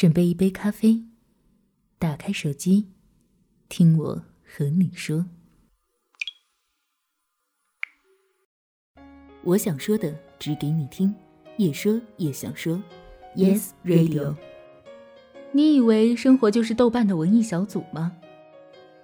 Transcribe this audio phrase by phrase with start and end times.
[0.00, 1.04] 准备一杯咖啡，
[1.98, 2.88] 打开手机，
[3.68, 5.26] 听我和你说。
[9.44, 11.14] 我想说的，只给你听。
[11.58, 12.82] 也说也想说
[13.36, 14.34] ，Yes Radio。
[15.52, 18.16] 你以为生活就是豆瓣的文艺小组吗？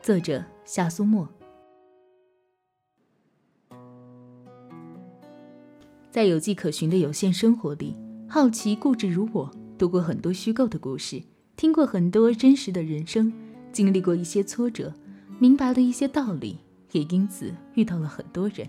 [0.01, 1.29] 作者夏苏沫。
[6.11, 7.95] 在有迹可循的有限生活里，
[8.27, 9.66] 好奇固执如我。
[9.79, 11.23] 读过很多虚构的故事，
[11.55, 13.33] 听过很多真实的人生，
[13.73, 14.93] 经历过一些挫折，
[15.39, 16.59] 明白了一些道理，
[16.93, 18.67] 也因此遇到了很多人。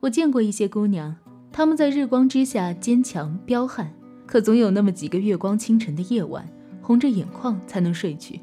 [0.00, 1.14] 我见过一些姑娘，
[1.52, 3.92] 她们在日光之下坚强彪悍，
[4.26, 6.48] 可总有那么几个月光清晨的夜晚，
[6.82, 8.40] 红着眼眶才能睡去。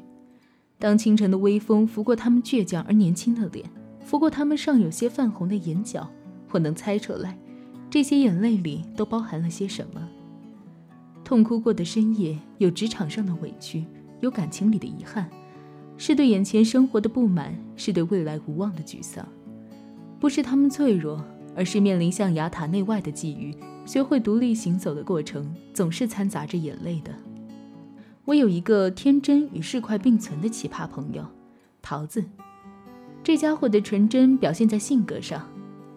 [0.78, 3.68] 当清晨的微风拂过她们倔强而年轻的脸，
[4.00, 6.10] 拂过她们尚有些泛红的眼角，
[6.52, 7.38] 我能猜出来，
[7.90, 10.08] 这些眼泪里都包含了些什么。
[11.26, 13.84] 痛哭过的深夜，有职场上的委屈，
[14.20, 15.28] 有感情里的遗憾，
[15.96, 19.26] 是对眼前生活的不满，是对未来无望的沮丧。
[20.20, 21.20] 不是他们脆弱，
[21.56, 23.52] 而是面临象牙塔内外的际遇，
[23.84, 27.10] 学会独立行走的过程，总是掺杂着眼泪的。
[28.24, 31.26] 我有一个天真与市侩并存的奇葩朋友，
[31.82, 32.24] 桃子。
[33.24, 35.44] 这家伙的纯真表现在性格上，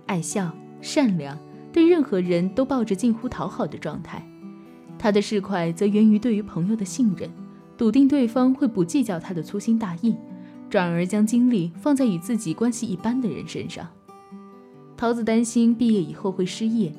[0.07, 1.37] 爱笑、善良，
[1.71, 4.25] 对任何人都抱着近乎讨好的状态。
[4.99, 7.29] 他的市侩则源于对于朋友的信任，
[7.77, 10.13] 笃定对方会不计较他的粗心大意，
[10.69, 13.87] 转而将精力放在与自己关系一般的人身上。
[14.97, 16.93] 桃子担心毕业以后会失业，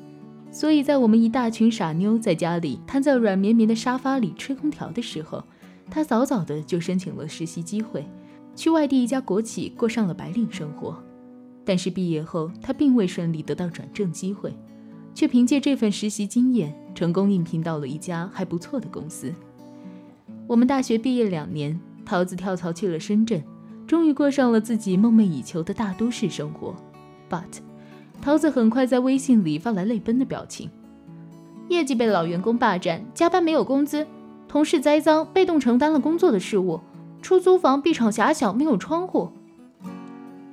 [0.49, 5.43] 所以在我们一大群傻妞在家里瘫在软绵绵的沙发里吹空调的时候，
[5.89, 8.03] 她早早的就申请了实习机会，
[8.55, 10.97] 去外地一家国企过上了白领生活。
[11.63, 14.51] 但是毕业后，他并未顺利得到转正机会。
[15.13, 19.33] 却凭借这份实习经验，成功应聘到了一家还不错的公司。
[20.47, 23.41] 我们大学毕业两年，桃子跳槽去了深圳，
[23.87, 26.75] 终于过上了自己梦寐以求的大都市生活。
[27.29, 27.59] But，
[28.21, 30.69] 桃子很快在微信里发来泪奔的表情：
[31.69, 34.05] 业绩被老员工霸占，加班没有工资，
[34.47, 36.81] 同事栽赃，被动承担了工作的事务，
[37.21, 39.31] 出租房壁场狭小，没有窗户。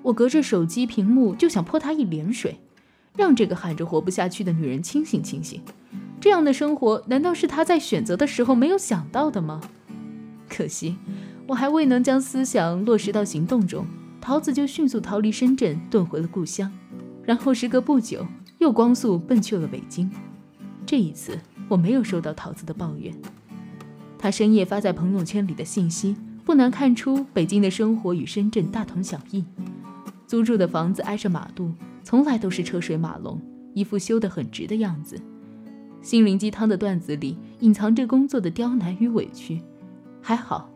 [0.03, 2.59] 我隔着手机屏幕就想泼他一脸水。
[3.19, 5.61] 让这个喊着活不下去的女人清醒清醒，
[6.21, 9.61] 这样的生活难道是她在选择的时候没有想到的吗？
[10.49, 10.97] 可惜
[11.49, 13.85] 我还未能将思想落实到行动中，
[14.21, 16.73] 桃子就迅速逃离深圳，遁回了故乡，
[17.25, 18.25] 然后时隔不久
[18.59, 20.09] 又光速奔去了北京。
[20.87, 21.37] 这一次
[21.67, 23.13] 我没有收到桃子的抱怨，
[24.17, 26.15] 她深夜发在朋友圈里的信息，
[26.45, 29.45] 不难看出北京的生活与深圳大同小异，
[30.29, 31.73] 租住的房子挨着马路。
[32.09, 33.39] 从来都是车水马龙，
[33.75, 35.21] 一副修得很直的样子。
[36.01, 39.61] 心灵鸡汤的段子里隐藏着工作的刁难与委屈。
[40.23, 40.71] 还好，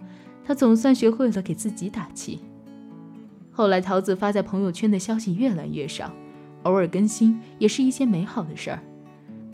[0.45, 2.41] 他总算学会了给自己打气。
[3.51, 6.13] 后来，桃子发在朋友圈的消息越来越少，
[6.65, 8.83] 偶尔更新也是一些美好的事儿。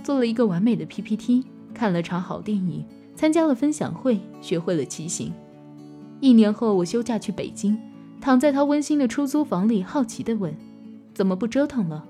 [0.02, 2.84] 做了一个完美的 PPT，看了场好电影，
[3.14, 5.32] 参加了分享会，学会了骑行。
[6.18, 7.78] 一年后，我休假去北京，
[8.20, 10.52] 躺在他温馨的出租房里，好奇地问。
[11.18, 12.06] 怎么不折腾了？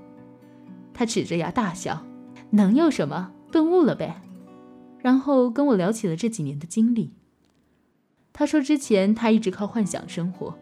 [0.93, 2.05] 他齿着牙大笑，
[2.51, 3.33] 能有什么？
[3.51, 4.21] 顿悟了呗。
[5.01, 7.13] 然后跟我聊起了这几年的经历。
[8.35, 10.59] 他说之前他一直靠幻想生活，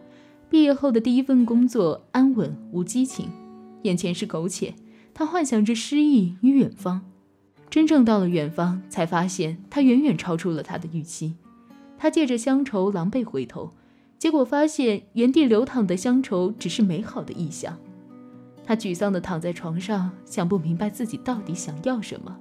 [0.49, 3.33] 毕业后的第一份工作安稳无激情，
[3.83, 4.75] 眼前是苟且。
[5.13, 7.01] 他幻想着诗意与远方，
[7.69, 11.35] 真正到了远方，才发现他远远超出了他的预期。
[11.99, 13.73] 他借着乡愁狼狈回头，
[14.21, 17.77] 结果发现原地流淌的乡愁只是美好的意象。
[18.67, 22.37] 他沮丧地躺在床上，想不明白自己到底想要什么。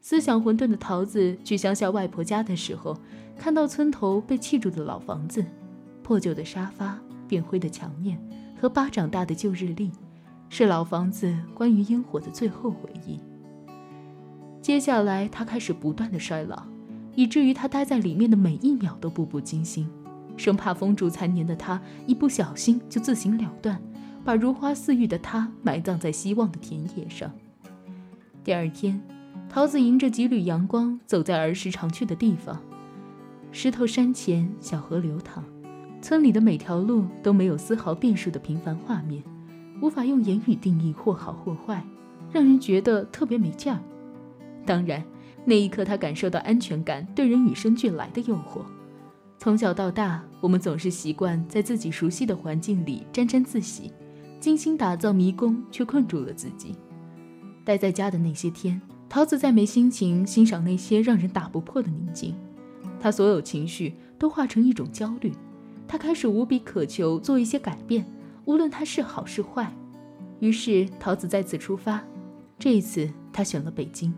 [0.00, 2.96] 思想混沌的桃子去乡下外婆家的时候，
[3.36, 5.44] 看到村头被砌住的老房子、
[6.02, 6.98] 破旧的沙发、
[7.28, 8.18] 变灰的墙面
[8.58, 9.92] 和巴掌大的旧日历，
[10.48, 13.20] 是老房子关于烟火的最后回忆。
[14.62, 16.62] 接下来，他开始不断的衰老，
[17.14, 19.88] 以至于他待在里面的每一秒都步步惊心，
[20.36, 23.80] 生怕风烛残年的他一不小心就自行了断。
[24.24, 27.30] 把如花似玉的他埋葬在希望的田野上。
[28.44, 29.00] 第二天，
[29.48, 32.60] 桃子迎着几缕阳光走在儿时常去的地方。
[33.50, 35.44] 石头山前，小河流淌，
[36.00, 39.22] 村里的每条路都没有丝毫变数的平凡画面，
[39.80, 41.84] 无法用言语定义或好或坏，
[42.30, 43.78] 让人觉得特别没劲儿。
[44.64, 45.04] 当然，
[45.44, 48.62] 那一刻他感受到安全感对人与生俱来的诱惑。
[49.38, 53.92] 从小到大，我们总是习惯在自己熟悉的环境里沾沾自喜。
[54.42, 56.74] 精心打造迷宫，却困住了自己。
[57.64, 62.34] 待在家的那些天，桃子再没心情欣赏那些让人打不破的宁静。
[62.98, 65.30] 她所有情绪都化成一种焦虑，
[65.86, 68.04] 她开始无比渴求做一些改变，
[68.44, 69.72] 无论它是好是坏。
[70.40, 72.02] 于是桃子再次出发，
[72.58, 74.12] 这一次她选了北京。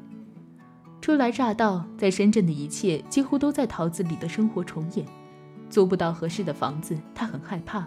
[1.03, 5.05] 初来乍到，在深圳的一切几乎都在桃子里的生活重演。
[5.69, 7.83] 租不到合适的房子，她很害怕；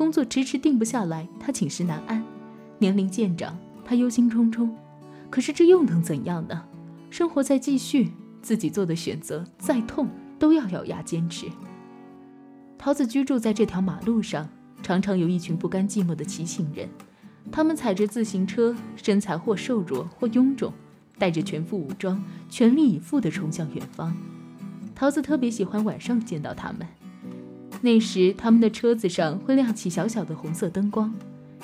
[0.00, 2.22] 工作迟迟定不下来，他寝食难安；
[2.78, 3.54] 年龄渐长，
[3.84, 4.70] 他忧心忡忡。
[5.28, 6.64] 可是这又能怎样呢？
[7.10, 8.10] 生活在继续，
[8.40, 10.08] 自己做的选择再痛
[10.38, 11.48] 都要咬牙坚持。
[12.78, 14.48] 桃子居住在这条马路上，
[14.82, 16.88] 常常有一群不甘寂寞的骑行人，
[17.52, 20.72] 他们踩着自行车，身材或瘦弱或臃肿，
[21.18, 24.16] 带着全副武装，全力以赴地冲向远方。
[24.94, 26.88] 桃子特别喜欢晚上见到他们，
[27.80, 31.14] 那时他们的车子上会亮起小小的红色灯光，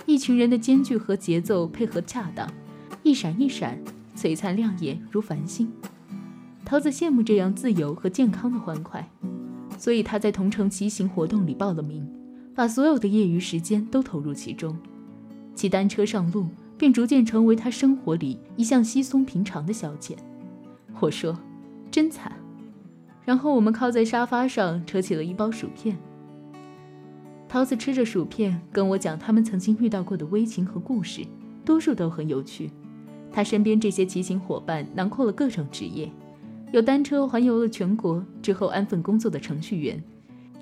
[0.06, 2.50] 一群人的间距和节奏配合恰当，
[3.02, 3.78] 一闪一闪。
[4.16, 5.70] 璀璨亮眼如繁星，
[6.64, 9.06] 桃子羡慕这样自由和健康的欢快，
[9.76, 12.08] 所以他在同城骑行活动里报了名，
[12.54, 14.74] 把所有的业余时间都投入其中。
[15.54, 16.46] 骑单车上路
[16.78, 20.16] 便逐渐成为他生活里一项稀松平常的消遣。
[20.98, 21.38] 我说
[21.92, 22.32] ：“真惨。”
[23.26, 25.99] 然后我们靠在沙发上扯起了一包薯片。
[27.49, 31.26] 桃子吃着薯片，跟我讲他们曾经遇到过的危情和故事，
[31.64, 32.70] 多数都很有趣。
[33.32, 36.11] 他身边这些骑行伙伴囊括了各种职业，
[36.73, 40.02] 有单车环游了全国之后安分工作的程序员，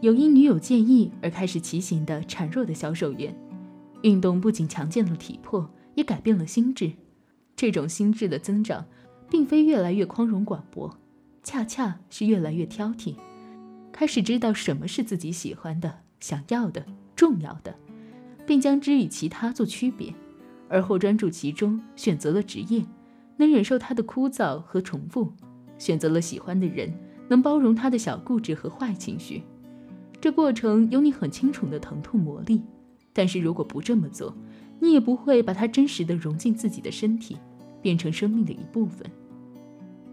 [0.01, 3.35] 有因女友建议而开始骑行的孱弱的销售员。
[4.03, 6.93] 运动不仅强健了体魄，也改变了心智。
[7.57, 8.85] 这种心智的增长，
[9.31, 10.99] 并非越来越宽容广博，
[11.45, 13.15] 恰恰是越来越挑剔，
[13.93, 17.77] 开始知道什么是自己喜欢的、想要的、重要的，
[18.47, 20.13] 并将之与其他做区别。
[20.71, 22.83] 而后专注其中，选择了职业，
[23.37, 25.27] 能忍受它的枯燥和重复；
[25.79, 26.93] 选择了喜欢的人，
[27.29, 29.43] 能包容他的小固执和坏情绪。
[30.21, 32.63] 这过程有你很清楚的疼痛磨砺，
[33.13, 34.35] 但是如果不这么做，
[34.81, 37.37] 你也不会把它真实的融进自己的身体，
[37.83, 39.09] 变成生命的一部分。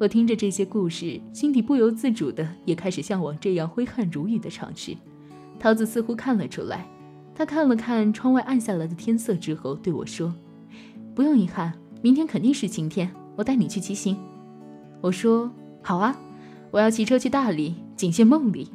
[0.02, 4.98] 我听着这些故事，心底不由自主的也开始向往这样挥汗如雨的尝试。
[5.60, 6.88] 桃子似乎看了出来。
[7.36, 10.34] 她看了看窗外暗下来的天色之后，对我说
[11.14, 14.18] ：“不用遗憾，明天肯定是晴天，我带你去骑行。”
[15.02, 15.52] 我说
[15.84, 16.18] ：“好啊，
[16.72, 18.72] 我要骑车去大理，仅限梦里。”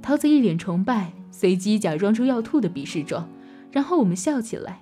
[0.00, 3.28] 桃子一脸崇拜，随即假装出要吐的鄙视状，
[3.72, 4.78] 然后我们笑起来。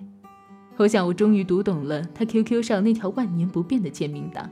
[0.77, 4.47] 我想，我终于读懂了他 QQ 上那条万年不变的签名档。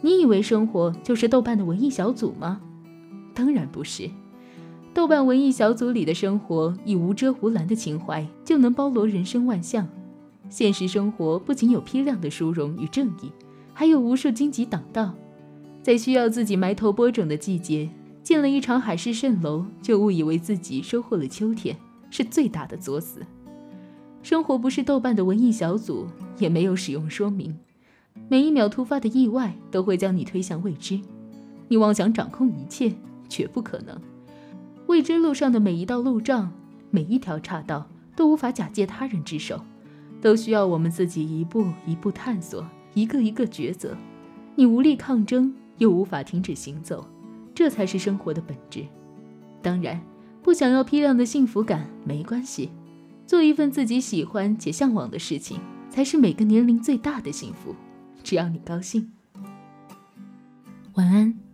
[0.00, 2.60] 你以为生活就是豆瓣的文艺小组吗？
[3.34, 4.10] 当然不是。
[4.94, 9.86] 豆瓣文艺小组里的生活，以无遮无拦的情怀就能包罗人生万象。
[10.48, 13.30] 现实生活不仅有批量的殊荣与正义，
[13.74, 15.14] 还有无数荆棘挡道。
[15.82, 17.88] 在需要自己埋头播种的季节，
[18.22, 21.76] 见了一场海市蜃楼，就误以为自己收获了秋天，
[22.10, 23.20] 是最大的作死。
[24.22, 26.06] 生活不是豆瓣的文艺小组，
[26.38, 27.56] 也没有使用说明。
[28.28, 31.00] 每一秒突发的意外都会将你推向未知，
[31.68, 32.94] 你妄想掌控一切，
[33.28, 33.98] 绝不可能。
[34.86, 36.50] 未知路上的每一道路障，
[36.90, 37.86] 每一条岔道，
[38.16, 39.60] 都无法假借他人之手，
[40.20, 43.96] 都需要我们自己一步一步探索，一个一个抉择。
[44.56, 47.06] 你无力抗争，又无法停止行走，
[47.54, 48.84] 这才是生活的本质。
[49.62, 50.00] 当然，
[50.42, 52.70] 不想要批量的幸福感没关系，
[53.26, 55.60] 做一份自己喜欢且向往的事情，
[55.90, 57.74] 才是每个年龄最大的幸福。
[58.22, 59.12] 只要你高兴。
[60.94, 61.47] 晚安。